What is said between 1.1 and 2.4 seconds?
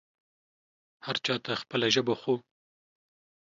چا ته خپله ژبه خو